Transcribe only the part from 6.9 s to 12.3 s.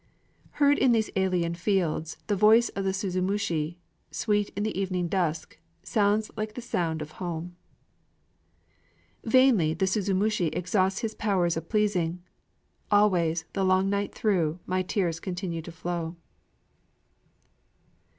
of home. Vainly the suzumushi exhausts its powers of pleasing,